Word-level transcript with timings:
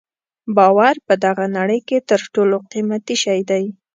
باور 0.57 0.95
په 1.07 1.13
دغه 1.25 1.45
نړۍ 1.57 1.79
کې 1.87 1.97
تر 2.09 2.21
ټولو 2.33 2.55
قیمتي 2.71 3.15
شی 3.23 3.39
دی. 3.49 3.63